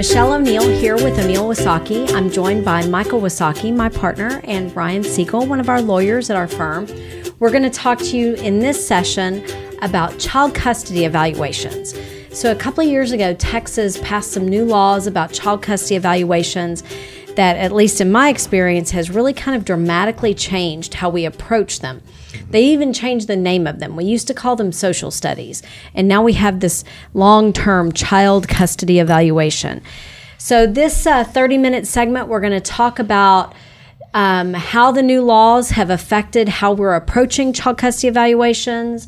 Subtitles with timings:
[0.00, 2.10] Michelle O'Neil here with O'Neil Wysocki.
[2.14, 6.38] I'm joined by Michael Wysocki, my partner, and Ryan Siegel, one of our lawyers at
[6.38, 6.86] our firm.
[7.38, 9.44] We're going to talk to you in this session
[9.82, 11.94] about child custody evaluations.
[12.32, 16.82] So, a couple of years ago, Texas passed some new laws about child custody evaluations
[17.36, 21.80] that, at least in my experience, has really kind of dramatically changed how we approach
[21.80, 22.02] them.
[22.50, 23.96] They even changed the name of them.
[23.96, 25.62] We used to call them social studies,
[25.94, 26.84] and now we have this
[27.14, 29.82] long term child custody evaluation.
[30.38, 33.54] So, this 30 uh, minute segment, we're going to talk about
[34.14, 39.06] um, how the new laws have affected how we're approaching child custody evaluations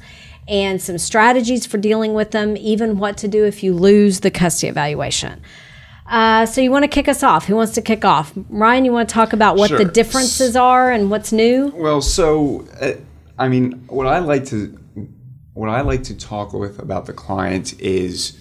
[0.48, 4.30] and some strategies for dealing with them, even what to do if you lose the
[4.30, 5.40] custody evaluation.
[6.06, 7.46] Uh, so you want to kick us off?
[7.46, 8.32] Who wants to kick off?
[8.48, 9.78] Ryan, you want to talk about what sure.
[9.78, 11.72] the differences are and what's new?
[11.74, 12.94] Well, so uh,
[13.38, 14.78] I mean, what I like to
[15.54, 18.38] what I like to talk with about the client is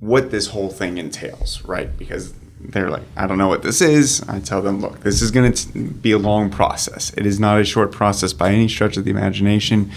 [0.00, 1.96] what this whole thing entails, right?
[1.98, 4.22] Because they're like, I don't know what this is.
[4.28, 7.12] I tell them, look, this is going to be a long process.
[7.16, 9.90] It is not a short process by any stretch of the imagination.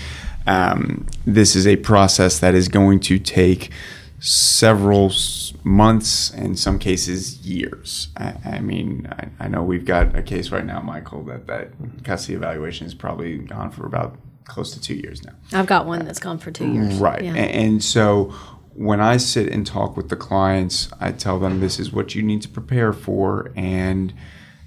[0.45, 3.71] Um, this is a process that is going to take
[4.25, 5.11] several
[5.66, 8.07] months, in some cases, years.
[8.16, 11.71] I, I mean, I, I, know we've got a case right now, Michael, that that
[12.05, 15.33] custody evaluation has probably gone for about close to two years now.
[15.52, 16.95] I've got one that's gone for two years.
[16.99, 17.31] Right, yeah.
[17.31, 18.33] and, and so
[18.73, 22.23] when I sit and talk with the clients, I tell them this is what you
[22.23, 24.13] need to prepare for, and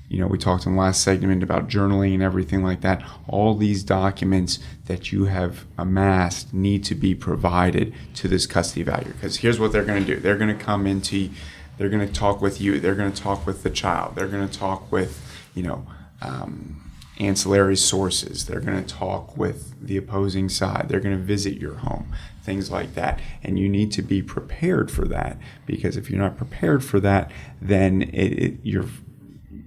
[0.09, 3.03] you know, we talked in the last segment about journaling and everything like that.
[3.27, 9.15] All these documents that you have amassed need to be provided to this custody evaluator
[9.15, 10.21] because here's what they're going to do.
[10.21, 11.31] They're going to come into,
[11.77, 12.79] they're going to talk with you.
[12.79, 14.15] They're going to talk with the child.
[14.15, 15.21] They're going to talk with,
[15.55, 15.87] you know,
[16.23, 16.83] um,
[17.19, 18.47] ancillary sources.
[18.47, 20.87] They're going to talk with the opposing side.
[20.89, 23.21] They're going to visit your home, things like that.
[23.43, 27.31] And you need to be prepared for that because if you're not prepared for that,
[27.61, 28.87] then it, it, you're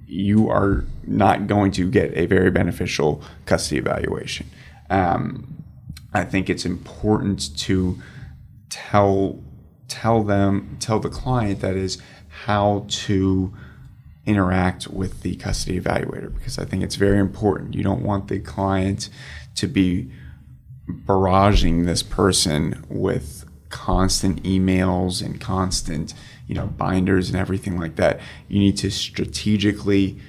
[0.10, 4.48] you are not going to get a very beneficial custody evaluation.
[4.90, 5.64] Um,
[6.14, 8.02] I think it's important to
[8.70, 9.42] tell
[9.88, 12.02] tell them tell the client that is
[12.46, 13.54] how to
[14.26, 17.76] interact with the custody evaluator because I think it's very important.
[17.76, 19.10] You don't want the client
[19.56, 20.12] to be
[20.88, 26.14] barraging this person with constant emails and constant
[26.50, 30.20] you know binders and everything like that you need to strategically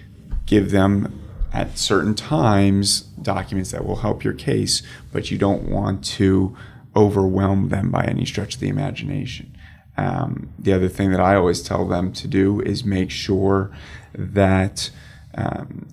[0.47, 1.21] give them
[1.53, 6.57] at certain times documents that will help your case but you don't want to
[6.97, 9.57] overwhelm them by any stretch of the imagination.
[9.97, 13.71] Um, the other thing that i always tell them to do is make sure
[14.15, 14.91] that
[15.35, 15.89] um,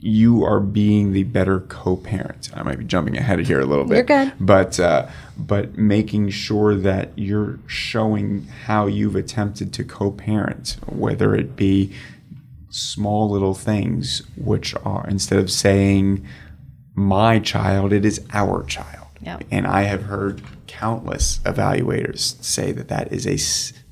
[0.00, 2.50] you are being the better co-parent.
[2.54, 3.96] I might be jumping ahead of here a little bit.
[3.96, 4.32] You're good.
[4.40, 11.54] But uh, but making sure that you're showing how you've attempted to co-parent, whether it
[11.54, 11.92] be
[12.70, 16.26] small little things, which are instead of saying
[16.94, 19.08] my child, it is our child.
[19.22, 19.44] Yep.
[19.50, 23.36] And I have heard countless evaluators say that that is a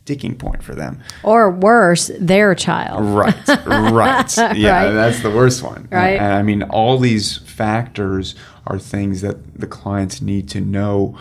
[0.08, 0.98] sticking point for them.
[1.22, 3.04] Or worse, their child.
[3.04, 4.56] Right, right.
[4.56, 4.90] Yeah, right?
[4.92, 5.86] that's the worst one.
[5.92, 6.12] Right.
[6.12, 8.34] And, and I mean, all these factors
[8.66, 11.18] are things that the clients need to know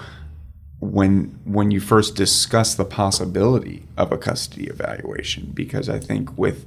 [0.79, 6.65] when when you first discuss the possibility of a custody evaluation because I think with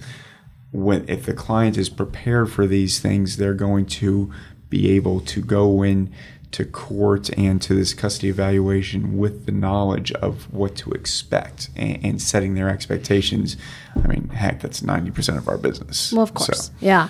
[0.72, 4.30] when if the client is prepared for these things they're going to
[4.68, 6.12] be able to go in
[6.52, 12.04] to court and to this custody evaluation with the knowledge of what to expect and,
[12.04, 13.56] and setting their expectations.
[13.94, 16.12] I mean, heck, that's 90% of our business.
[16.12, 16.66] Well, of course.
[16.66, 16.72] So.
[16.80, 17.08] Yeah.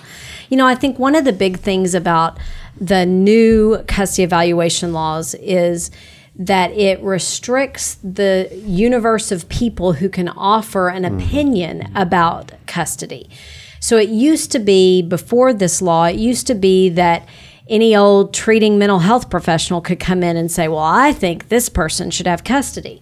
[0.49, 2.39] You know, I think one of the big things about
[2.79, 5.89] the new custody evaluation laws is
[6.35, 11.19] that it restricts the universe of people who can offer an mm-hmm.
[11.19, 13.29] opinion about custody.
[13.79, 17.27] So it used to be, before this law, it used to be that
[17.71, 21.69] any old treating mental health professional could come in and say, Well, I think this
[21.69, 23.01] person should have custody.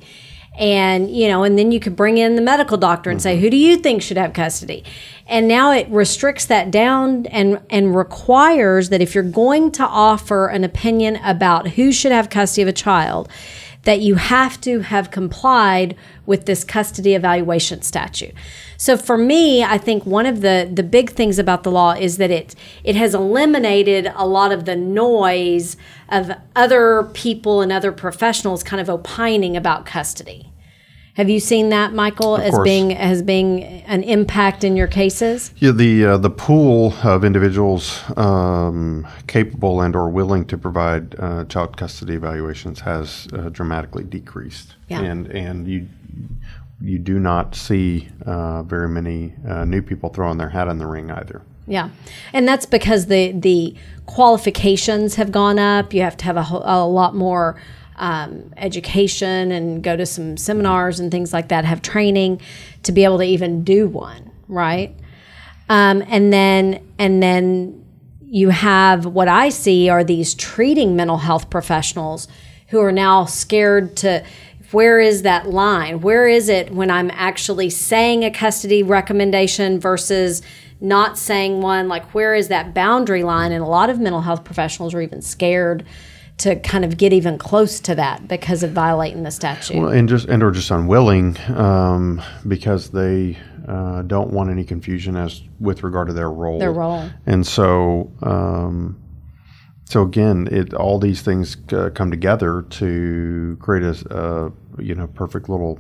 [0.58, 3.24] And, you know, and then you could bring in the medical doctor and mm-hmm.
[3.24, 4.84] say, Who do you think should have custody?
[5.26, 10.48] And now it restricts that down and, and requires that if you're going to offer
[10.48, 13.30] an opinion about who should have custody of a child,
[13.84, 15.96] that you have to have complied
[16.26, 18.34] with this custody evaluation statute.
[18.78, 22.18] So for me, I think one of the the big things about the law is
[22.18, 25.78] that it it has eliminated a lot of the noise
[26.10, 30.52] of other people and other professionals kind of opining about custody.
[31.20, 32.64] Have you seen that, Michael, of as course.
[32.64, 35.54] being as being an impact in your cases?
[35.58, 41.44] Yeah, the uh, the pool of individuals um, capable and or willing to provide uh,
[41.44, 44.76] child custody evaluations has uh, dramatically decreased.
[44.88, 45.02] Yeah.
[45.02, 45.90] And and you
[46.80, 50.88] you do not see uh, very many uh, new people throwing their hat in the
[50.88, 51.42] ring either.
[51.68, 51.90] Yeah,
[52.32, 53.76] and that's because the the
[54.06, 55.94] qualifications have gone up.
[55.94, 57.58] You have to have a, a lot more
[58.00, 61.66] um, education and go to some seminars and things like that.
[61.66, 62.42] Have training
[62.84, 64.96] to be able to even do one, right?
[65.70, 67.86] Um, and then and then
[68.22, 72.28] you have what I see are these treating mental health professionals
[72.70, 74.24] who are now scared to
[74.72, 76.02] where is that line?
[76.02, 80.42] Where is it when I'm actually saying a custody recommendation versus
[80.80, 81.88] not saying one?
[81.88, 83.52] Like, where is that boundary line?
[83.52, 85.86] And a lot of mental health professionals are even scared
[86.40, 89.78] to kind of get even close to that because of violating the statute.
[89.78, 93.38] Well, and just and or just unwilling um, because they
[93.68, 96.58] uh, don't want any confusion as with regard to their role.
[96.58, 97.10] Their role.
[97.26, 98.98] And so, um,
[99.86, 104.50] so again, it all these things uh, come together to create a uh,
[104.80, 105.78] you know perfect little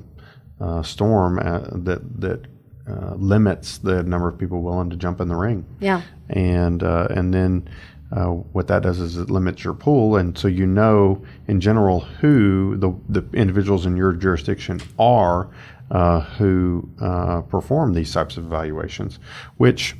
[0.59, 2.45] uh, storm uh, that that
[2.85, 5.65] uh, limits the number of people willing to jump in the ring.
[5.79, 6.01] Yeah.
[6.29, 7.69] And and then
[8.11, 11.99] uh, what that does is it limits your pool, and so you know in general
[11.99, 15.49] who the, the individuals in your jurisdiction are
[15.91, 19.19] uh, who uh, perform these types of evaluations,
[19.57, 19.95] which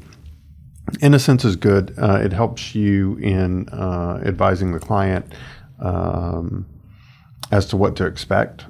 [1.02, 1.94] in a sense is good.
[2.00, 5.34] Uh, it helps you in uh, advising the client
[5.80, 6.66] um,
[7.52, 8.66] as to what to expect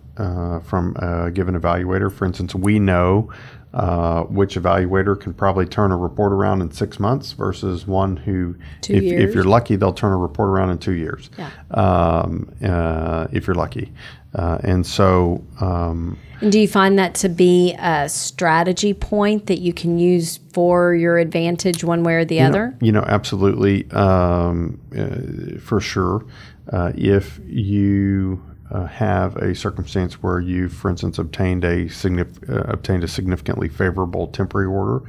[0.65, 2.11] from a given evaluator.
[2.11, 3.31] For instance, we know
[3.73, 8.55] uh, which evaluator can probably turn a report around in six months versus one who,
[8.87, 11.29] if, if you're lucky, they'll turn a report around in two years.
[11.37, 11.51] Yeah.
[11.71, 13.91] Um, uh, if you're lucky.
[14.33, 15.43] Uh, and so.
[15.59, 20.39] Um, and do you find that to be a strategy point that you can use
[20.53, 22.67] for your advantage one way or the you other?
[22.69, 26.25] Know, you know, absolutely, um, uh, for sure.
[26.71, 32.71] Uh, if you uh, have a circumstance where you, for instance, obtained a signif- uh,
[32.71, 35.01] obtained a significantly favorable temporary order.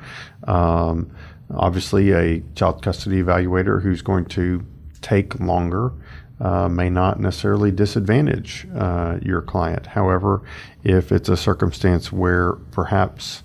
[0.45, 1.11] Um,
[1.55, 4.65] obviously, a child custody evaluator who's going to
[5.03, 5.93] take longer
[6.41, 9.87] uh, may not necessarily disadvantage uh, your client.
[9.87, 10.43] However,
[10.85, 13.43] if it's a circumstance where perhaps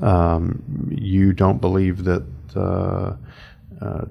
[0.00, 2.24] um, you don't believe that
[2.54, 3.16] uh,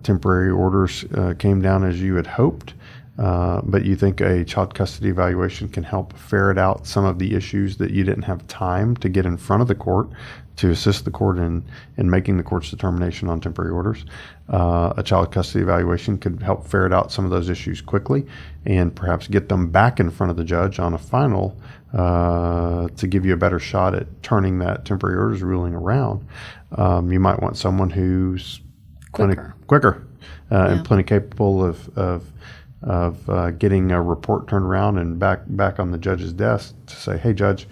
[0.04, 2.74] temporary orders uh, came down as you had hoped,
[3.18, 7.34] uh, but you think a child custody evaluation can help ferret out some of the
[7.34, 10.10] issues that you didn't have time to get in front of the court
[10.58, 11.64] to assist the court in,
[11.98, 14.06] in making the court's determination on temporary orders.
[14.50, 18.26] Uh, a child custody evaluation could help ferret out some of those issues quickly
[18.66, 21.58] and perhaps get them back in front of the judge on a final
[21.94, 26.26] uh, to give you a better shot at turning that temporary orders ruling around.
[26.78, 28.62] Um, you might want someone who's
[29.12, 30.08] quicker, quicker
[30.52, 30.72] uh, yeah.
[30.74, 32.32] and plenty capable of, of
[32.82, 36.96] of uh, getting a report turned around and back back on the judge's desk to
[36.96, 37.68] say, "Hey, judge,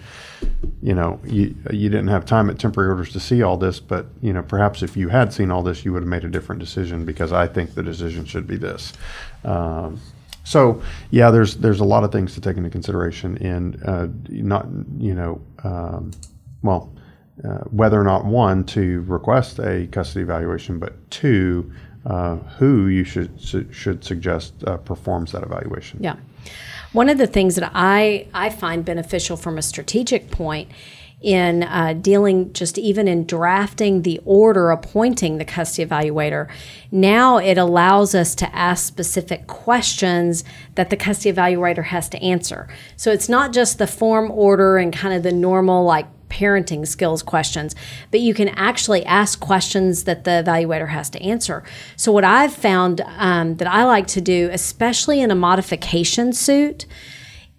[0.82, 4.06] you know, you you didn't have time at temporary orders to see all this, but
[4.22, 6.58] you know, perhaps if you had seen all this, you would have made a different
[6.58, 8.92] decision because I think the decision should be this."
[9.44, 10.00] Um,
[10.42, 14.66] so yeah, there's there's a lot of things to take into consideration in uh, not
[14.98, 16.10] you know, um,
[16.62, 16.90] well.
[17.42, 21.68] Uh, whether or not one to request a custody evaluation, but two
[22.06, 23.30] uh, who you should
[23.72, 26.02] should suggest uh, performs that evaluation.
[26.02, 26.16] Yeah,
[26.92, 30.70] one of the things that I I find beneficial from a strategic point
[31.24, 36.50] in uh, dealing just even in drafting the order appointing the custody evaluator
[36.92, 40.44] now it allows us to ask specific questions
[40.74, 44.92] that the custody evaluator has to answer so it's not just the form order and
[44.92, 47.74] kind of the normal like parenting skills questions,
[48.10, 51.62] but you can actually ask questions that the evaluator has to answer.
[51.96, 56.86] So, what I've found um, that I like to do, especially in a modification suit,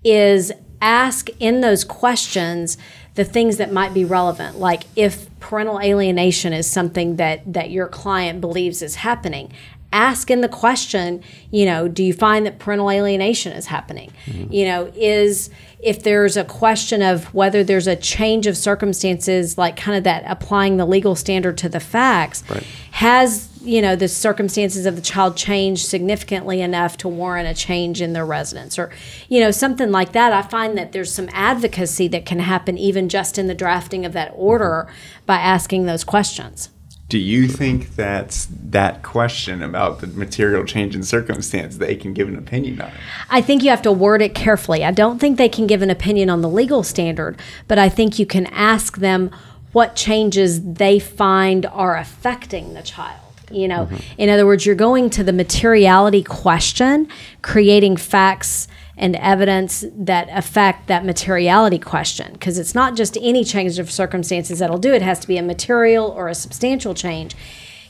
[0.04, 2.78] is ask in those questions
[3.16, 7.88] the things that might be relevant like if parental alienation is something that that your
[7.88, 9.52] client believes is happening
[9.96, 14.12] ask in the question, you know, do you find that parental alienation is happening?
[14.26, 14.52] Mm-hmm.
[14.52, 15.50] You know, is
[15.80, 20.24] if there's a question of whether there's a change of circumstances, like kind of that
[20.28, 22.64] applying the legal standard to the facts, right.
[22.92, 28.00] has you know the circumstances of the child changed significantly enough to warrant a change
[28.00, 28.92] in their residence or
[29.28, 33.10] you know something like that i find that there's some advocacy that can happen even
[33.10, 34.88] just in the drafting of that order
[35.26, 36.70] by asking those questions
[37.08, 42.28] do you think that that question about the material change in circumstance they can give
[42.28, 42.92] an opinion on?
[43.30, 44.84] I think you have to word it carefully.
[44.84, 48.18] I don't think they can give an opinion on the legal standard, but I think
[48.18, 49.30] you can ask them
[49.72, 53.22] what changes they find are affecting the child.
[53.52, 53.98] You know, mm-hmm.
[54.18, 57.08] in other words, you're going to the materiality question,
[57.44, 62.34] creating facts and evidence that affect that materiality question.
[62.34, 65.02] Because it's not just any change of circumstances that'll do it.
[65.02, 67.36] has to be a material or a substantial change.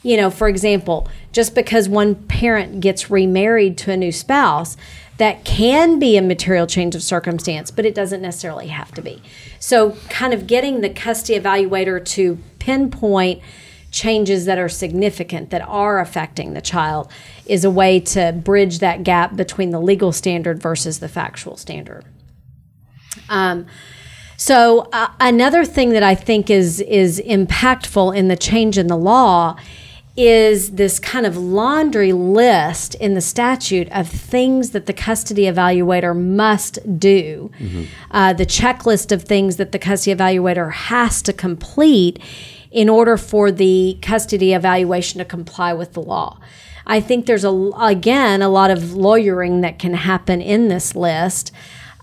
[0.02, 4.78] You know for example just because one parent gets remarried to a new spouse
[5.18, 9.24] that can be a material change of circumstance but it doesn't necessarily have to be.
[9.60, 13.42] So kind of getting the custody evaluator to pinpoint
[13.96, 17.10] changes that are significant that are affecting the child
[17.46, 22.04] is a way to bridge that gap between the legal standard versus the factual standard.
[23.30, 23.66] Um,
[24.36, 28.98] so uh, another thing that I think is is impactful in the change in the
[28.98, 29.56] law
[30.18, 36.16] is this kind of laundry list in the statute of things that the custody evaluator
[36.16, 37.84] must do, mm-hmm.
[38.12, 42.20] uh, the checklist of things that the custody evaluator has to complete
[42.76, 46.38] in order for the custody evaluation to comply with the law.
[46.86, 51.54] I think there's a again a lot of lawyering that can happen in this list.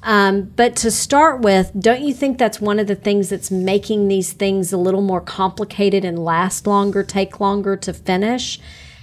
[0.02, 4.08] Um, but to start with, don't you think that's one of the things that's making
[4.08, 8.58] these things a little more complicated and last longer, take longer to finish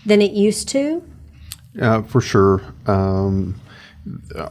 [0.05, 1.01] than it used to?
[1.79, 2.61] Uh, for sure.
[2.85, 3.61] Um,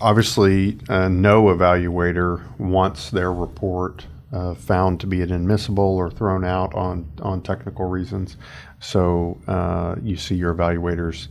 [0.00, 6.74] obviously, uh, no evaluator wants their report uh, found to be inadmissible or thrown out
[6.74, 8.36] on, on technical reasons.
[8.80, 11.28] So uh, you see your evaluators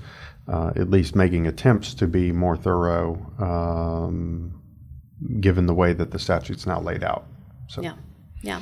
[0.48, 4.62] uh, at least making attempts to be more thorough, um,
[5.40, 7.26] given the way that the statute's now laid out.
[7.68, 7.82] So.
[7.82, 7.94] Yeah,
[8.42, 8.62] yeah.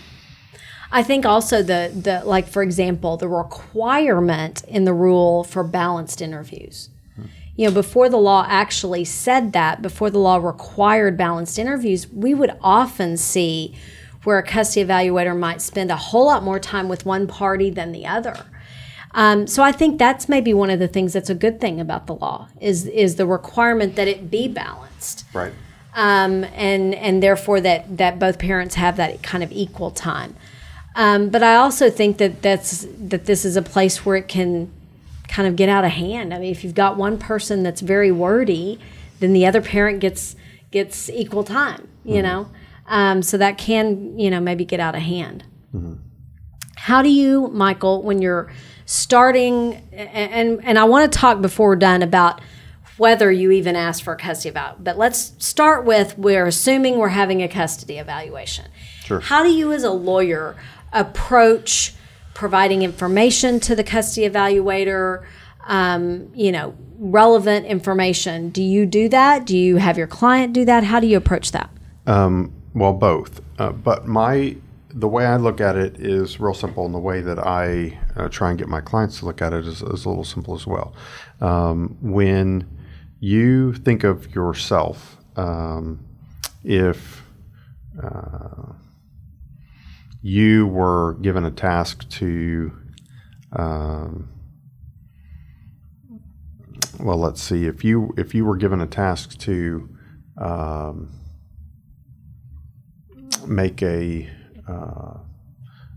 [0.92, 6.22] I think also the the like for example the requirement in the rule for balanced
[6.22, 6.90] interviews.
[7.16, 7.26] Hmm.
[7.56, 12.34] You know, before the law actually said that, before the law required balanced interviews, we
[12.34, 13.76] would often see
[14.26, 17.92] where a custody evaluator might spend a whole lot more time with one party than
[17.92, 18.46] the other.
[19.16, 22.06] Um, so I think that's maybe one of the things that's a good thing about
[22.06, 25.54] the law is is the requirement that it be balanced, right?
[25.94, 30.36] Um, and and therefore that that both parents have that kind of equal time.
[30.96, 34.72] Um, but I also think that that's that this is a place where it can
[35.30, 36.34] kind of get out of hand.
[36.34, 38.80] I mean, if you've got one person that's very wordy,
[39.22, 40.36] then the other parent gets
[40.72, 41.88] gets equal time.
[42.04, 42.24] You mm-hmm.
[42.24, 42.50] know.
[42.88, 45.44] Um, so that can, you know, maybe get out of hand.
[45.74, 45.96] Mm-hmm.
[46.76, 48.52] How do you, Michael, when you're
[48.86, 52.42] starting, and and I want to talk before we're done about
[52.98, 54.84] whether you even ask for a custody evaluation.
[54.84, 58.66] But let's start with we're assuming we're having a custody evaluation.
[59.04, 59.20] Sure.
[59.20, 60.56] How do you, as a lawyer,
[60.94, 61.94] approach
[62.34, 65.26] providing information to the custody evaluator?
[65.68, 68.52] Um, you know, relevant information.
[68.52, 69.46] Do you do that?
[69.46, 70.84] Do you have your client do that?
[70.84, 71.72] How do you approach that?
[72.06, 73.42] Um, well, both.
[73.58, 74.58] Uh, but my
[74.90, 78.30] the way I look at it is real simple, and the way that I uh,
[78.30, 80.66] try and get my clients to look at it is, is a little simple as
[80.68, 80.94] well.
[81.42, 82.66] Um, when
[83.20, 86.06] you think of yourself, um,
[86.64, 87.24] if
[88.02, 88.74] uh,
[90.22, 92.72] you were given a task to,
[93.54, 94.30] um,
[97.00, 99.90] well, let's see, if you if you were given a task to
[100.38, 101.12] um,
[103.48, 104.30] make a
[104.68, 105.18] uh,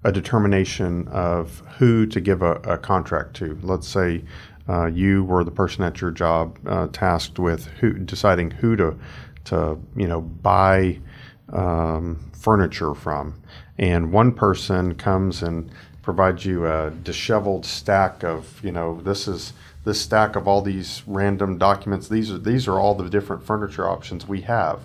[0.05, 3.59] a determination of who to give a, a contract to.
[3.63, 4.23] Let's say
[4.69, 8.99] uh, you were the person at your job uh, tasked with who deciding who to
[9.47, 10.99] to you know buy
[11.53, 13.41] um, furniture from,
[13.79, 15.71] and one person comes and
[16.03, 19.53] provides you a disheveled stack of you know this is
[19.85, 22.09] this stack of all these random documents.
[22.09, 24.81] These are these are all the different furniture options we have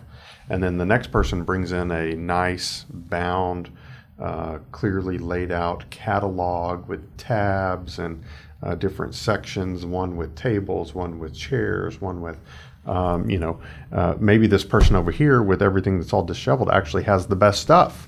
[0.49, 3.69] and then the next person brings in a nice bound,
[4.19, 8.23] uh, clearly laid out catalog with tabs and
[8.61, 9.85] uh, different sections.
[9.85, 12.39] One with tables, one with chairs, one with
[12.85, 17.03] um, you know, uh, maybe this person over here with everything that's all disheveled actually
[17.03, 18.07] has the best stuff.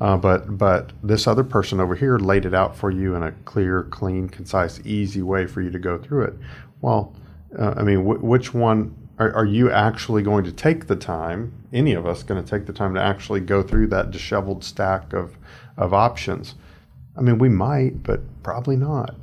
[0.00, 3.32] Uh, but but this other person over here laid it out for you in a
[3.44, 6.34] clear, clean, concise, easy way for you to go through it.
[6.80, 7.14] Well,
[7.58, 11.52] uh, I mean, wh- which one are, are you actually going to take the time,
[11.72, 15.12] any of us going to take the time to actually go through that disheveled stack
[15.12, 15.36] of,
[15.76, 16.54] of options?
[17.16, 19.14] I mean, we might, but probably not.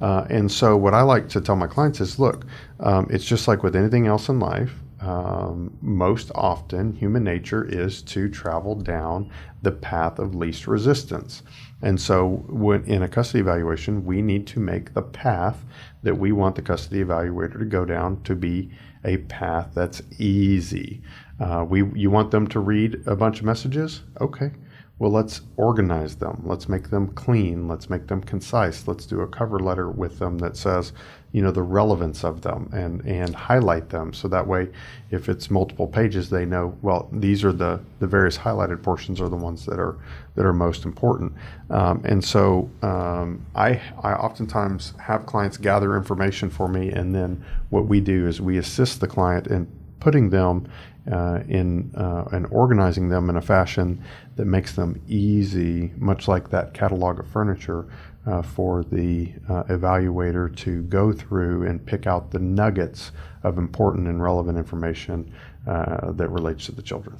[0.00, 2.44] Uh, and so, what I like to tell my clients is look,
[2.80, 4.74] um, it's just like with anything else in life.
[5.00, 9.30] Um, most often, human nature is to travel down
[9.62, 11.42] the path of least resistance.
[11.80, 15.64] And so, when in a custody evaluation, we need to make the path
[16.02, 18.70] that we want the custody evaluator to go down to be
[19.08, 21.02] a path that's easy.
[21.40, 24.02] Uh, we, you want them to read a bunch of messages?
[24.20, 24.50] Okay.
[24.98, 26.42] well, let's organize them.
[26.44, 27.68] Let's make them clean.
[27.68, 28.88] Let's make them concise.
[28.88, 30.92] Let's do a cover letter with them that says,
[31.32, 34.12] you know, the relevance of them and, and highlight them.
[34.14, 34.68] So that way,
[35.10, 39.28] if it's multiple pages, they know, well, these are the, the various highlighted portions are
[39.28, 39.98] the ones that are,
[40.36, 41.32] that are most important.
[41.68, 46.90] Um, and so um, I, I oftentimes have clients gather information for me.
[46.90, 49.66] And then what we do is we assist the client in
[50.00, 50.66] putting them
[51.10, 54.02] uh, in uh, and organizing them in a fashion
[54.36, 57.86] that makes them easy, much like that catalog of furniture,
[58.26, 64.06] uh, for the uh, evaluator to go through and pick out the nuggets of important
[64.06, 65.32] and relevant information
[65.66, 67.16] uh, that relates to the children.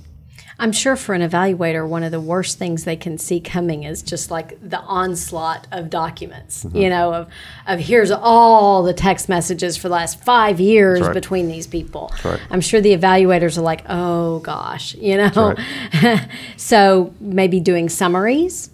[0.60, 4.02] I'm sure for an evaluator, one of the worst things they can see coming is
[4.02, 6.76] just like the onslaught of documents, mm-hmm.
[6.76, 7.28] you know, of,
[7.66, 11.14] of here's all the text messages for the last five years right.
[11.14, 12.12] between these people.
[12.24, 12.40] Right.
[12.50, 15.54] I'm sure the evaluators are like, oh gosh, you know.
[16.02, 16.28] Right.
[16.56, 18.70] so maybe doing summaries.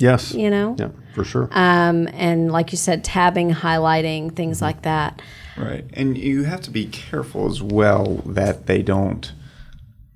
[0.00, 0.32] Yes.
[0.32, 0.76] You know?
[0.78, 1.48] Yeah, for sure.
[1.52, 4.64] Um, and like you said, tabbing, highlighting, things mm-hmm.
[4.64, 5.20] like that.
[5.56, 5.84] Right.
[5.92, 9.30] And you have to be careful as well that they don't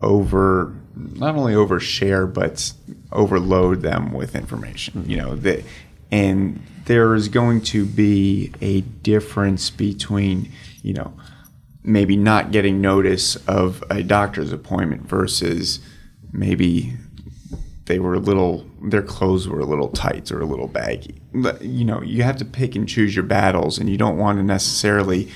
[0.01, 2.73] over not only overshare but
[3.13, 5.03] overload them with information.
[5.03, 5.11] Mm-hmm.
[5.11, 5.65] You know that,
[6.11, 10.51] and there is going to be a difference between
[10.83, 11.13] you know
[11.83, 15.81] maybe not getting notice of a doctor's appointment versus
[16.33, 16.97] maybe
[17.87, 21.21] they were a little their clothes were a little tight or a little baggy.
[21.61, 24.43] You know you have to pick and choose your battles and you don't want to
[24.43, 25.29] necessarily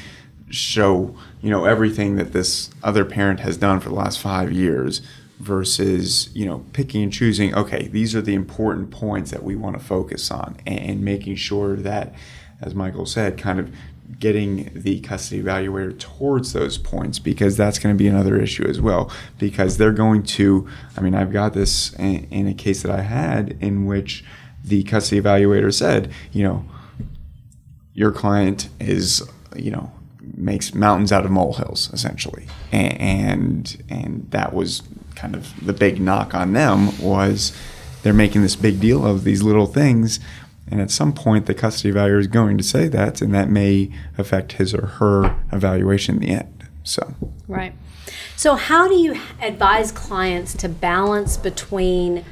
[0.50, 5.02] show you know everything that this other parent has done for the last five years
[5.38, 9.78] versus you know picking and choosing okay these are the important points that we want
[9.78, 12.14] to focus on and, making sure that
[12.60, 13.72] as michael said kind of
[14.18, 18.80] getting the custody evaluator towards those points because that's going to be another issue as
[18.80, 19.10] well.
[19.38, 23.02] Because they're going to i mean i've got this in, in a case that i
[23.02, 24.24] had in which
[24.64, 26.64] the custody evaluator said you know
[27.94, 29.22] your client is
[29.56, 29.90] you know
[30.36, 32.46] makes mountains out of molehills essentially.
[32.72, 34.82] And and that was
[35.14, 37.56] kind of the big knock on them was
[38.02, 40.20] they're making this big deal of these little things
[40.70, 43.90] and at some point the custody evaluator is going to say that and that may
[44.16, 47.14] affect his or her evaluation in the end so.
[47.46, 47.74] Right.
[48.36, 52.24] So how do you advise clients to balance between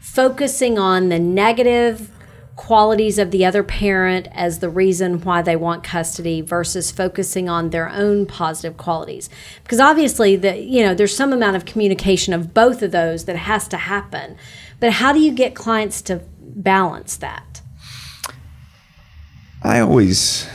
[0.00, 2.10] focusing on the negative
[2.56, 7.70] qualities of the other parent as the reason why they want custody versus focusing on
[7.70, 9.30] their own positive qualities?
[9.62, 13.36] Because obviously the you know there's some amount of communication of both of those that
[13.36, 14.36] has to happen.
[14.80, 17.51] But how do you get clients to balance that
[19.64, 20.48] i always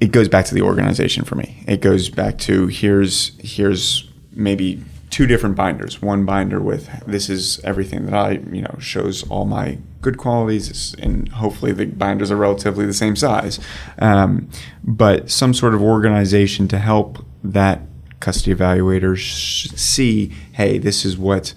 [0.00, 4.82] it goes back to the organization for me it goes back to here's here's maybe
[5.10, 6.02] two different binders.
[6.02, 10.94] One binder with this is everything that I, you know, shows all my good qualities,
[10.98, 13.58] and hopefully the binders are relatively the same size.
[13.98, 14.50] Um,
[14.84, 17.80] but some sort of organization to help that
[18.20, 21.54] custody evaluator sh- see, hey, this is what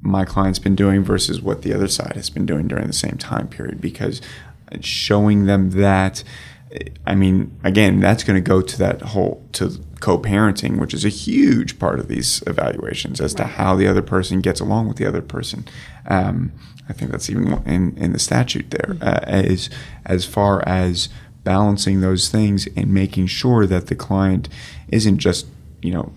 [0.00, 3.16] my client's been doing versus what the other side has been doing during the same
[3.16, 3.80] time period.
[3.80, 4.20] Because
[4.80, 6.22] showing them that
[7.06, 11.10] I mean, again, that's going to go to that whole to co-parenting, which is a
[11.10, 13.38] huge part of these evaluations as right.
[13.38, 15.66] to how the other person gets along with the other person.
[16.06, 16.52] Um,
[16.88, 19.02] I think that's even in, in the statute there, mm-hmm.
[19.02, 19.70] uh, as
[20.04, 21.08] as far as
[21.44, 24.48] balancing those things and making sure that the client
[24.88, 25.46] isn't just
[25.82, 26.12] you know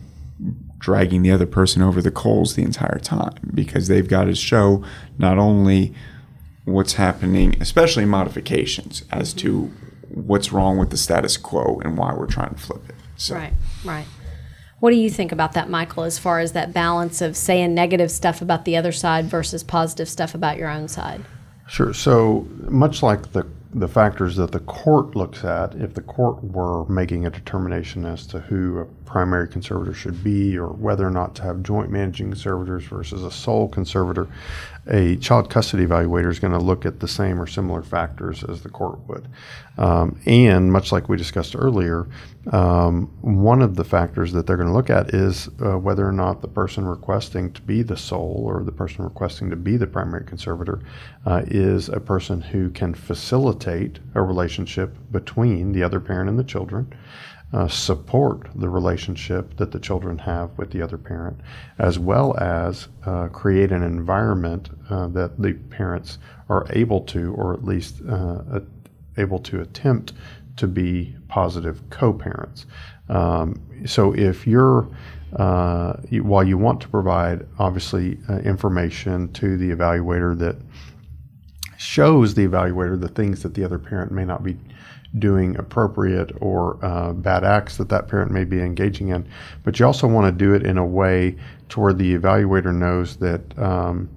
[0.80, 4.84] dragging the other person over the coals the entire time because they've got to show
[5.18, 5.94] not only
[6.72, 10.22] what's happening, especially modifications, as to mm-hmm.
[10.28, 12.96] what's wrong with the status quo and why we're trying to flip it.
[13.18, 13.36] So.
[13.36, 13.54] Right,
[13.84, 14.06] right.
[14.80, 18.10] What do you think about that, Michael, as far as that balance of saying negative
[18.12, 21.26] stuff about the other side versus positive stuff about your own side?
[21.68, 21.94] Sure.
[21.94, 26.86] So, much like the the factors that the court looks at, if the court were
[26.86, 31.34] making a determination as to who a primary conservator should be or whether or not
[31.36, 34.28] to have joint managing conservators versus a sole conservator,
[34.88, 38.62] a child custody evaluator is going to look at the same or similar factors as
[38.62, 39.28] the court would.
[39.80, 42.08] Um, and much like we discussed earlier,
[42.52, 46.12] um, one of the factors that they're going to look at is uh, whether or
[46.12, 49.88] not the person requesting to be the sole or the person requesting to be the
[49.88, 50.82] primary conservator
[51.26, 56.44] uh, is a person who can facilitate a relationship between the other parent and the
[56.44, 56.94] children
[57.52, 61.40] uh, support the relationship that the children have with the other parent,
[61.80, 67.54] as well as uh, create an environment uh, that the parents are able to, or
[67.54, 68.60] at least uh,
[69.18, 70.14] able to attempt
[70.58, 72.66] to be positive co parents.
[73.08, 74.88] Um, so if you're
[75.36, 80.56] uh, you, while you want to provide obviously uh, information to the evaluator that
[81.78, 84.58] shows the evaluator the things that the other parent may not be
[85.18, 89.28] doing appropriate or uh, bad acts that that parent may be engaging in.
[89.64, 91.36] But you also want to do it in a way
[91.70, 94.10] to where the evaluator knows that um,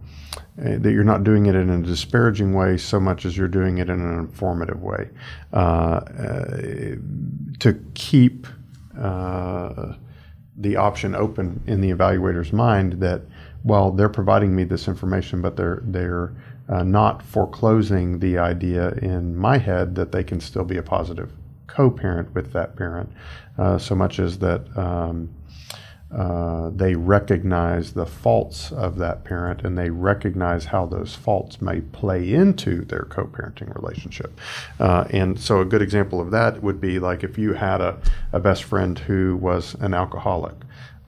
[0.59, 3.78] eh, that you're not doing it in a disparaging way so much as you're doing
[3.78, 5.09] it in an informative way
[5.52, 6.57] uh, uh,
[7.59, 8.46] to keep
[8.98, 9.94] uh,
[10.59, 13.22] the option open in the evaluator's mind that
[13.64, 16.35] well they're providing me this information but they're they're
[16.68, 21.33] uh, not foreclosing the idea in my head that they can still be a positive
[21.66, 23.11] co-parent with that parent,
[23.59, 25.31] uh, so much as that um,
[26.14, 31.81] uh, they recognize the faults of that parent and they recognize how those faults may
[31.81, 34.38] play into their co-parenting relationship.
[34.79, 37.98] Uh, and so a good example of that would be like if you had a,
[38.33, 40.55] a best friend who was an alcoholic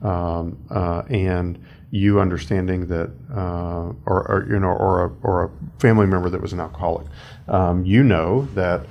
[0.01, 1.63] um, uh, and
[1.95, 6.41] you understanding that, uh, or, or, you know, or a, or a family member that
[6.41, 7.07] was an alcoholic,
[7.47, 8.85] um, you know that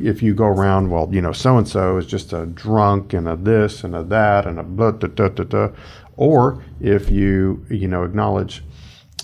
[0.00, 3.28] if you go around, well, you know, so and so is just a drunk and
[3.28, 5.68] a this and a that and a blah, da, da, da, da.
[6.16, 8.62] or if you, you know, acknowledge,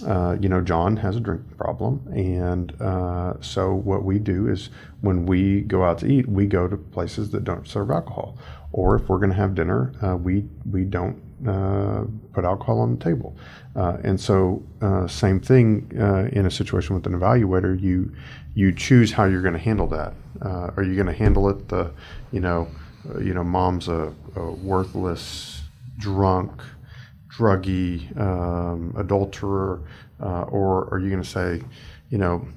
[0.06, 4.68] uh, you know, John has a drinking problem, and uh, so what we do is
[5.00, 8.38] when we go out to eat, we go to places that don't serve alcohol,
[8.72, 12.98] or if we're going to have dinner, uh, we we don't uh, put alcohol on
[12.98, 13.36] the table.
[13.76, 17.80] Uh, and so, uh, same thing uh, in a situation with an evaluator.
[17.80, 18.12] You
[18.54, 20.14] you choose how you're going to handle that.
[20.42, 21.92] Uh, are you going to handle it the,
[22.32, 22.68] you know,
[23.20, 25.62] you know, mom's a, a worthless,
[25.98, 26.60] drunk,
[27.30, 29.80] druggy, um, adulterer,
[30.18, 31.62] or are you going to say,
[32.10, 32.48] you know,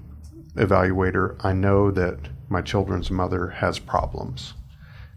[0.55, 2.17] evaluator, I know that
[2.49, 4.53] my children's mother has problems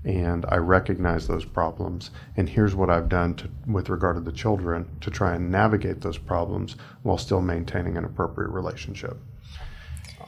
[0.04, 2.10] and I recognize those problems.
[2.36, 6.00] And here's what I've done to, with regard to the children to try and navigate
[6.00, 9.16] those problems while still maintaining an appropriate relationship.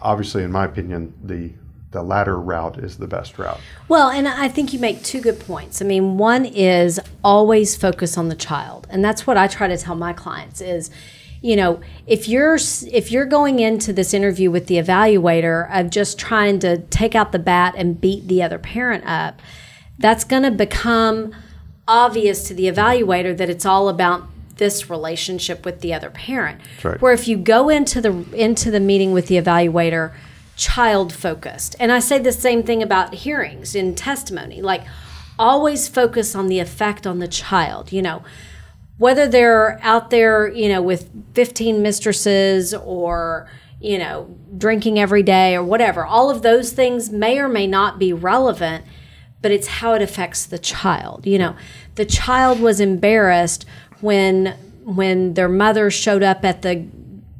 [0.00, 1.52] Obviously, in my opinion, the
[1.92, 3.60] the latter route is the best route.
[3.88, 5.80] Well, and I think you make two good points.
[5.80, 9.78] I mean, one is always focus on the child, and that's what I try to
[9.78, 10.90] tell my clients is
[11.46, 12.58] you know if you're
[12.92, 17.32] if you're going into this interview with the evaluator of just trying to take out
[17.32, 19.40] the bat and beat the other parent up
[19.98, 21.34] that's going to become
[21.88, 24.24] obvious to the evaluator that it's all about
[24.56, 26.60] this relationship with the other parent.
[26.82, 27.00] Right.
[27.00, 30.14] Where if you go into the into the meeting with the evaluator
[30.56, 31.76] child focused.
[31.78, 34.62] And I say the same thing about hearings in testimony.
[34.62, 34.84] Like
[35.38, 38.24] always focus on the effect on the child, you know.
[38.98, 45.54] Whether they're out there, you know, with 15 mistresses or you know, drinking every day
[45.54, 46.04] or whatever.
[46.04, 48.86] All of those things may or may not be relevant
[49.46, 51.24] but it's how it affects the child.
[51.24, 51.56] You know,
[51.94, 53.64] the child was embarrassed
[54.00, 56.84] when when their mother showed up at the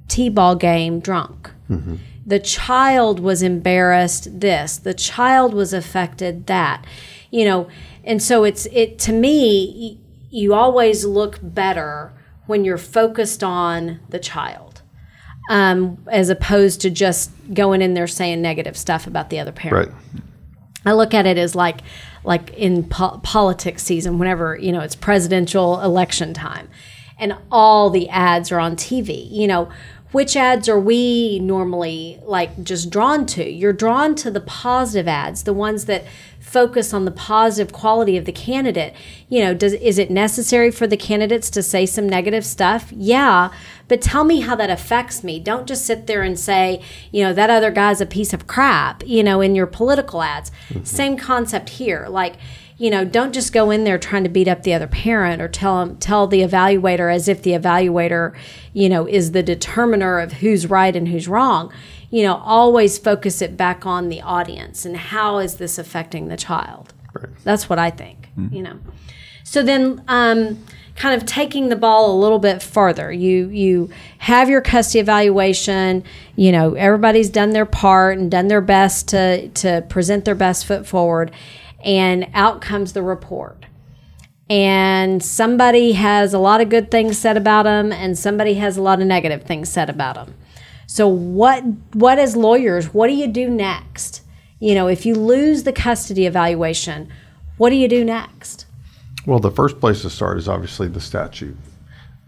[0.06, 1.50] t-ball game drunk.
[1.68, 1.96] Mm-hmm.
[2.24, 4.76] The child was embarrassed this.
[4.76, 6.84] The child was affected that.
[7.32, 7.68] You know,
[8.04, 9.98] and so it's it to me
[10.30, 12.12] you always look better
[12.46, 14.82] when you're focused on the child.
[15.48, 19.92] Um, as opposed to just going in there saying negative stuff about the other parent.
[19.92, 20.22] Right.
[20.86, 21.80] I look at it as like
[22.24, 26.68] like in po- politics season whenever you know it's presidential election time
[27.18, 29.68] and all the ads are on TV you know
[30.12, 35.42] which ads are we normally like just drawn to you're drawn to the positive ads
[35.42, 36.04] the ones that
[36.46, 38.94] focus on the positive quality of the candidate.
[39.28, 42.92] You know, does is it necessary for the candidates to say some negative stuff?
[42.92, 43.50] Yeah,
[43.88, 45.40] but tell me how that affects me.
[45.40, 46.80] Don't just sit there and say,
[47.10, 50.52] you know, that other guy's a piece of crap, you know, in your political ads.
[50.68, 50.84] Mm-hmm.
[50.84, 52.06] Same concept here.
[52.08, 52.36] Like,
[52.78, 55.48] you know, don't just go in there trying to beat up the other parent or
[55.48, 58.36] tell them, tell the evaluator as if the evaluator,
[58.72, 61.72] you know, is the determiner of who's right and who's wrong
[62.10, 66.36] you know, always focus it back on the audience and how is this affecting the
[66.36, 66.94] child.
[67.12, 67.28] Right.
[67.44, 68.54] That's what I think, mm-hmm.
[68.54, 68.78] you know.
[69.44, 70.64] So then, um,
[70.96, 73.12] kind of taking the ball a little bit further.
[73.12, 76.02] You you have your custody evaluation.
[76.34, 80.66] You know everybody's done their part and done their best to to present their best
[80.66, 81.30] foot forward,
[81.84, 83.66] and out comes the report.
[84.48, 88.82] And somebody has a lot of good things said about them, and somebody has a
[88.82, 90.34] lot of negative things said about them.
[90.86, 94.22] So what what as lawyers, what do you do next?
[94.58, 97.10] You know, if you lose the custody evaluation,
[97.58, 98.66] what do you do next?
[99.26, 101.56] Well, the first place to start is obviously the statute.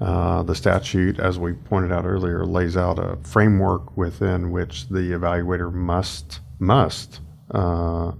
[0.00, 5.12] Uh, the statute, as we pointed out earlier, lays out a framework within which the
[5.12, 7.20] evaluator must must
[7.52, 8.12] uh,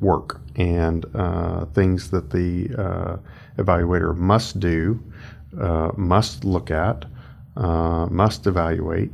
[0.00, 3.16] work and uh, things that the uh,
[3.58, 5.02] evaluator must do,
[5.60, 7.04] uh, must look at,
[7.56, 9.10] uh, must evaluate.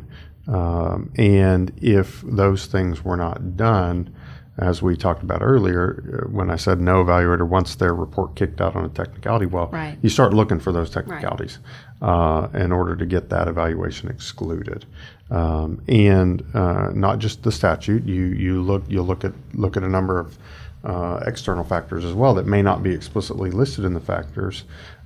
[0.48, 4.14] Um, and if those things were not done,
[4.58, 8.60] as we talked about earlier, uh, when I said no evaluator once their report kicked
[8.60, 9.96] out on a technicality, well, Right.
[10.02, 11.58] you start looking for those technicalities
[12.02, 14.84] uh, in order to get that evaluation excluded.
[15.30, 19.82] Um, and uh, not just the statute, you you look you look at look at
[19.82, 20.36] a number of
[20.84, 24.64] uh, external factors as well that may not be explicitly listed in the factors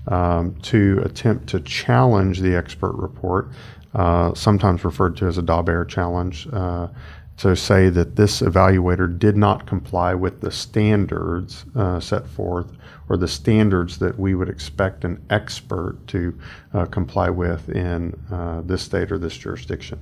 [0.08, 3.48] um, to attempt to challenge the expert report,
[3.94, 6.48] uh, sometimes referred to as a Daubert challenge.
[6.52, 6.88] Uh,
[7.36, 12.72] to say that this evaluator did not comply with the standards uh, set forth
[13.10, 16.34] or the standards that we would expect an expert to
[16.72, 20.00] uh, comply with in uh, this state or this jurisdiction.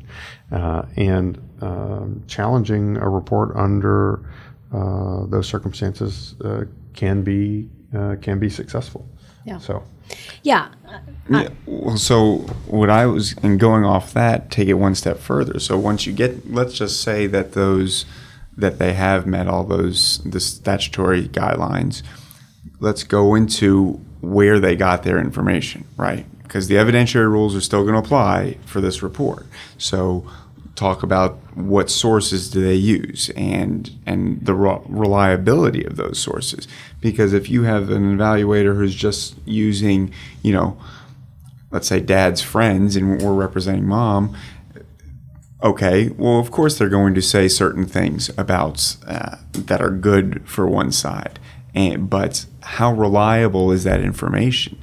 [0.52, 4.20] And um, challenging a report under
[4.74, 9.08] uh, those circumstances uh, can be uh, can be successful.
[9.44, 9.58] Yeah.
[9.58, 9.84] So
[10.42, 10.68] Yeah.
[11.28, 15.58] Yeah, well, so what I was, and going off that, take it one step further.
[15.58, 18.04] So once you get, let's just say that those,
[18.56, 22.02] that they have met all those, the statutory guidelines,
[22.78, 26.26] let's go into where they got their information, right?
[26.42, 29.46] Because the evidentiary rules are still going to apply for this report.
[29.78, 30.30] So
[30.74, 36.66] talk about what sources do they use and and the re- reliability of those sources.
[37.00, 40.76] Because if you have an evaluator who's just using, you know,
[41.74, 44.34] let's say dad's friends and we're representing mom
[45.62, 50.40] okay well of course they're going to say certain things about uh, that are good
[50.48, 51.40] for one side
[51.74, 54.78] and but how reliable is that information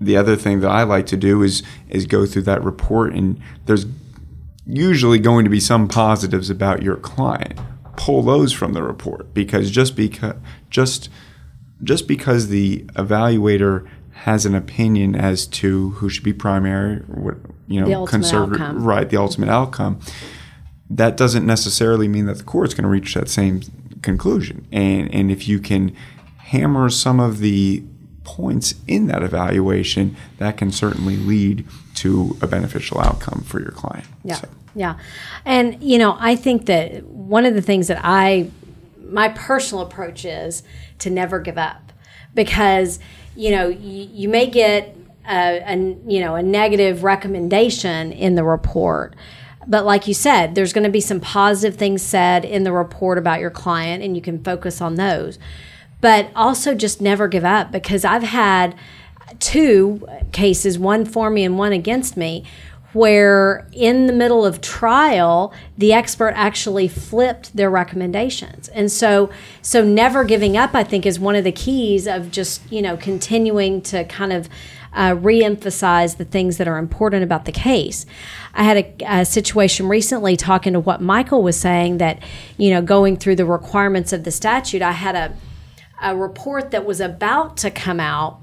[0.00, 3.40] the other thing that i like to do is is go through that report and
[3.66, 3.84] there's
[4.66, 7.58] usually going to be some positives about your client
[8.00, 10.34] pull those from the report because just because
[10.70, 11.10] just
[11.82, 17.36] just because the evaluator has an opinion as to who should be primary, what
[17.68, 19.08] you know, conservator, right?
[19.08, 20.00] The ultimate outcome.
[20.88, 23.60] That doesn't necessarily mean that the court's going to reach that same
[24.02, 24.66] conclusion.
[24.72, 25.94] And and if you can
[26.38, 27.82] hammer some of the
[28.24, 31.66] points in that evaluation, that can certainly lead
[32.00, 34.06] to a beneficial outcome for your client.
[34.24, 34.34] Yeah.
[34.36, 34.98] So, Yeah.
[35.44, 38.50] And, you know, I think that one of the things that I,
[39.06, 40.62] my personal approach is
[41.00, 41.92] to never give up
[42.34, 43.00] because,
[43.36, 44.96] you know, you, you may get
[45.28, 49.14] a, a, you know, a negative recommendation in the report.
[49.66, 53.18] But like you said, there's going to be some positive things said in the report
[53.18, 55.38] about your client, and you can focus on those.
[56.00, 58.74] But also just never give up because I've had
[59.38, 62.44] two cases, one for me and one against me,
[62.92, 68.68] where in the middle of trial the expert actually flipped their recommendations.
[68.68, 69.30] And so
[69.62, 72.96] so never giving up i think is one of the keys of just you know
[72.96, 74.48] continuing to kind of
[74.92, 78.06] uh, re-emphasize the things that are important about the case.
[78.54, 82.20] I had a, a situation recently talking to what michael was saying that
[82.56, 85.32] you know going through the requirements of the statute i had a
[86.02, 88.40] a report that was about to come out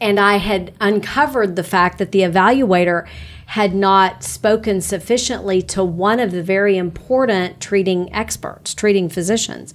[0.00, 3.06] and I had uncovered the fact that the evaluator
[3.46, 9.72] had not spoken sufficiently to one of the very important treating experts, treating physicians.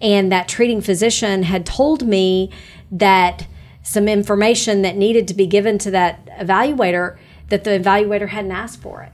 [0.00, 2.50] And that treating physician had told me
[2.90, 3.46] that
[3.82, 7.16] some information that needed to be given to that evaluator
[7.48, 9.12] that the evaluator hadn't asked for it.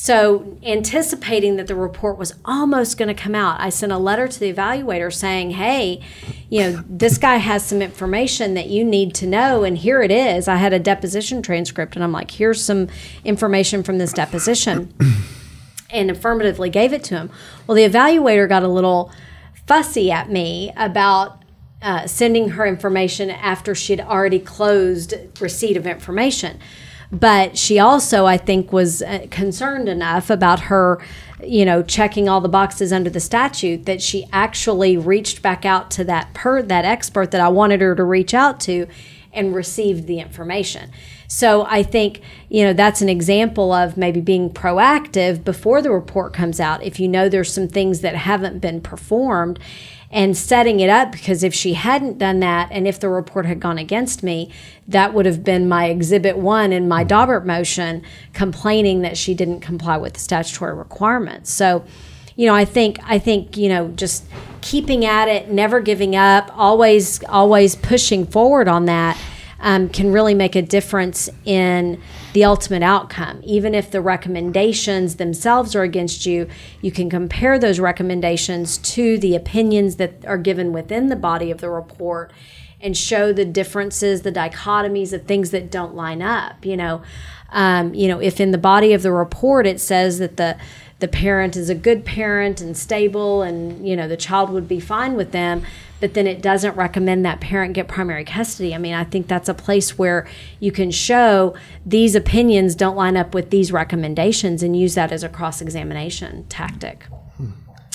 [0.00, 4.28] So, anticipating that the report was almost going to come out, I sent a letter
[4.28, 6.00] to the evaluator saying, Hey,
[6.48, 10.12] you know, this guy has some information that you need to know, and here it
[10.12, 10.46] is.
[10.46, 12.86] I had a deposition transcript, and I'm like, Here's some
[13.24, 14.94] information from this deposition,
[15.90, 17.30] and affirmatively gave it to him.
[17.66, 19.10] Well, the evaluator got a little
[19.66, 21.42] fussy at me about
[21.82, 26.60] uh, sending her information after she'd already closed receipt of information
[27.10, 31.00] but she also i think was uh, concerned enough about her
[31.42, 35.90] you know checking all the boxes under the statute that she actually reached back out
[35.90, 38.86] to that per that expert that i wanted her to reach out to
[39.32, 40.90] and received the information.
[41.28, 46.32] So i think you know that's an example of maybe being proactive before the report
[46.32, 49.58] comes out if you know there's some things that haven't been performed
[50.10, 53.60] and setting it up because if she hadn't done that and if the report had
[53.60, 54.50] gone against me,
[54.86, 59.60] that would have been my exhibit one in my Daubert motion complaining that she didn't
[59.60, 61.50] comply with the statutory requirements.
[61.50, 61.84] So,
[62.36, 64.24] you know, I think I think, you know, just
[64.60, 69.18] keeping at it, never giving up, always always pushing forward on that.
[69.60, 72.00] Um, can really make a difference in
[72.32, 73.40] the ultimate outcome.
[73.42, 76.48] Even if the recommendations themselves are against you,
[76.80, 81.58] you can compare those recommendations to the opinions that are given within the body of
[81.58, 82.32] the report
[82.80, 86.64] and show the differences, the dichotomies of things that don't line up.
[86.64, 87.02] You know,
[87.50, 90.56] um, you know, if in the body of the report it says that the
[91.00, 94.80] the parent is a good parent and stable, and you know the child would be
[94.80, 95.62] fine with them,
[96.00, 98.74] but then it doesn't recommend that parent get primary custody.
[98.74, 100.28] I mean, I think that's a place where
[100.60, 105.22] you can show these opinions don't line up with these recommendations and use that as
[105.22, 107.06] a cross examination tactic.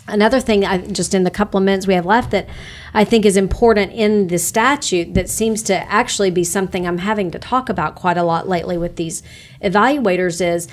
[0.06, 2.50] Another thing, I, just in the couple of minutes we have left, that
[2.94, 7.32] I think is important in the statute that seems to actually be something I'm having
[7.32, 9.24] to talk about quite a lot lately with these
[9.64, 10.68] evaluators is,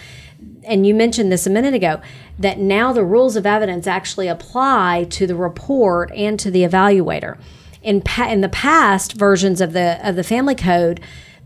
[0.64, 2.00] and you mentioned this a minute ago,
[2.38, 7.38] that now the rules of evidence actually apply to the report and to the evaluator.
[7.82, 11.00] In, pa- in the past versions of the of the family code,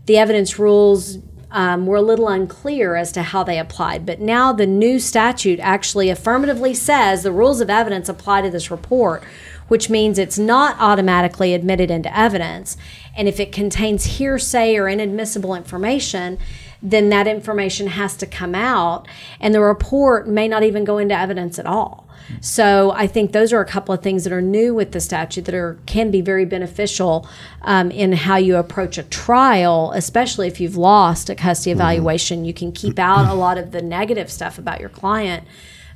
[0.05, 1.19] the evidence rules
[1.51, 4.05] um, were a little unclear as to how they applied.
[4.05, 8.69] But now the new statute actually affirmatively says the rules of evidence apply to this
[8.69, 9.23] report,
[9.69, 12.75] which means it's not automatically admitted into evidence.
[13.15, 16.37] And if it contains hearsay or inadmissible information,
[16.85, 19.07] then that information has to come out,
[19.39, 22.07] and the report may not even go into evidence at all.
[22.41, 25.45] So I think those are a couple of things that are new with the statute
[25.45, 27.27] that are can be very beneficial
[27.63, 31.81] um, in how you approach a trial, especially if you've lost a custody mm-hmm.
[31.81, 32.45] evaluation.
[32.45, 35.43] You can keep out a lot of the negative stuff about your client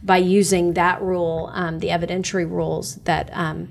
[0.01, 3.69] by using that rule, um, the evidentiary rules that um,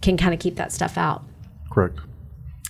[0.00, 1.24] can kind of keep that stuff out.
[1.70, 1.98] Correct.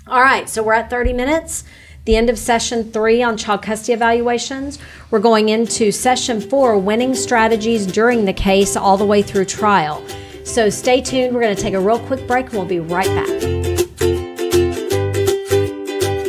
[0.06, 1.64] All right, so we're at 30 minutes
[2.04, 4.78] the end of session three on child custody evaluations.
[5.10, 10.04] We're going into session four, winning strategies during the case all the way through trial.
[10.44, 11.34] So stay tuned.
[11.34, 13.28] We're going to take a real quick break and we'll be right back.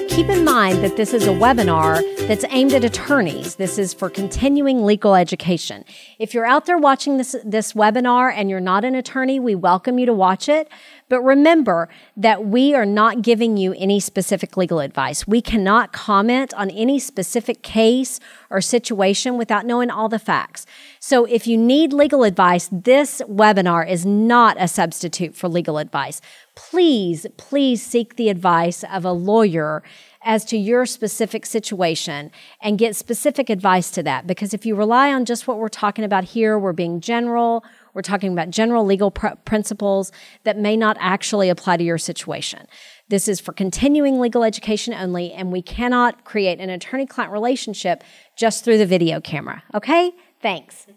[0.10, 3.54] Keep in mind that this is a webinar that's aimed at attorneys.
[3.58, 5.86] This is for continuing legal education.
[6.18, 10.00] If you're out there watching this, this webinar and you're not an attorney, we welcome
[10.00, 10.68] you to watch it.
[11.08, 15.28] But remember that we are not giving you any specific legal advice.
[15.28, 20.66] We cannot comment on any specific case or situation without knowing all the facts.
[21.00, 26.22] So if you need legal advice, this webinar is not a substitute for legal advice.
[26.56, 29.84] Please, please seek the advice of a lawyer
[30.26, 34.26] as to your specific situation and get specific advice to that.
[34.26, 38.02] Because if you rely on just what we're talking about here, we're being general, we're
[38.02, 40.12] talking about general legal pr- principles
[40.44, 42.68] that may not actually apply to your situation.
[43.08, 48.04] This is for continuing legal education only, and we cannot create an attorney client relationship
[48.36, 49.64] just through the video camera.
[49.76, 50.12] Okay?
[50.42, 50.88] Thanks.